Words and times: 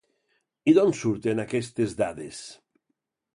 I 0.71 0.73
d’on 0.77 0.93
surten 0.99 1.43
aquestes 1.43 1.93
dades? 2.01 2.41